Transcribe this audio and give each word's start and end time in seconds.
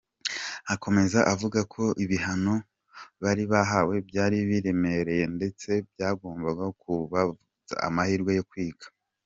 Akomeza 0.73 1.19
avuga 1.33 1.59
ko 1.73 1.83
ibihano 2.03 2.55
bari 3.23 3.43
bahawe 3.53 3.95
byari 4.09 4.37
biremereye 4.49 5.25
ndetse 5.35 5.69
byagombaga 5.91 6.65
kubavutsa 6.81 7.75
amahirwe 7.89 8.31
yo 8.39 8.45
kwiga. 8.51 8.85